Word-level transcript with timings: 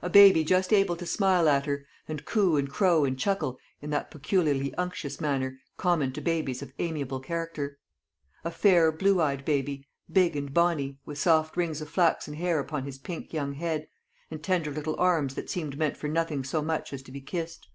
A 0.00 0.08
baby 0.08 0.44
just 0.44 0.72
able 0.72 0.94
to 0.94 1.04
smile 1.04 1.48
at 1.48 1.66
her, 1.66 1.84
and 2.06 2.24
coo 2.24 2.54
and 2.56 2.70
crow 2.70 3.04
and 3.04 3.18
chuckle 3.18 3.58
in 3.82 3.90
that 3.90 4.12
peculiarly 4.12 4.72
unctuous 4.76 5.20
manner 5.20 5.58
common 5.76 6.12
to 6.12 6.20
babies 6.20 6.62
of 6.62 6.72
amiable 6.78 7.18
character; 7.18 7.78
a 8.44 8.52
fair 8.52 8.92
blue 8.92 9.20
eyed 9.20 9.44
baby, 9.44 9.88
big 10.08 10.36
and 10.36 10.54
bonny, 10.54 11.00
with 11.04 11.18
soft 11.18 11.56
rings 11.56 11.80
of 11.80 11.90
flaxen 11.90 12.34
hair 12.34 12.60
upon 12.60 12.84
his 12.84 12.98
pink 12.98 13.32
young 13.32 13.54
head, 13.54 13.88
and 14.30 14.44
tender 14.44 14.70
little 14.70 14.94
arms 15.00 15.34
that 15.34 15.50
seemed 15.50 15.76
meant 15.76 15.96
for 15.96 16.06
nothing 16.06 16.44
so 16.44 16.62
much 16.62 16.92
as 16.92 17.02
to 17.02 17.10
be 17.10 17.20
kissed. 17.20 17.66